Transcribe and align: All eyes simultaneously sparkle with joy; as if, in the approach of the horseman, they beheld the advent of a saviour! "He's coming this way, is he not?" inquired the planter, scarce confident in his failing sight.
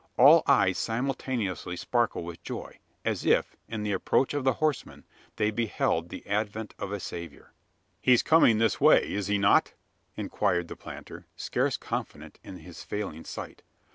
All 0.17 0.41
eyes 0.47 0.79
simultaneously 0.79 1.75
sparkle 1.75 2.23
with 2.23 2.41
joy; 2.41 2.79
as 3.05 3.23
if, 3.23 3.55
in 3.67 3.83
the 3.83 3.91
approach 3.91 4.33
of 4.33 4.43
the 4.43 4.53
horseman, 4.53 5.03
they 5.35 5.51
beheld 5.51 6.09
the 6.09 6.25
advent 6.25 6.73
of 6.79 6.91
a 6.91 6.99
saviour! 6.99 7.53
"He's 8.01 8.23
coming 8.23 8.57
this 8.57 8.81
way, 8.81 9.13
is 9.13 9.27
he 9.27 9.37
not?" 9.37 9.73
inquired 10.15 10.69
the 10.69 10.75
planter, 10.75 11.27
scarce 11.35 11.77
confident 11.77 12.39
in 12.43 12.57
his 12.57 12.83
failing 12.83 13.25
sight. 13.25 13.61